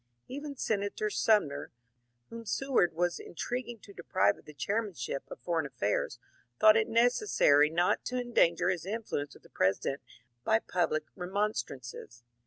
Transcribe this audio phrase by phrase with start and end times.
[0.27, 1.69] Even Senator Sumner,
[2.31, 6.17] whom Seward was intriguing to deprive of the chairmanship of foreign af fairs,
[6.59, 10.01] thought it necessary not to endanger his influence with the President
[10.43, 12.23] by public remonstrances.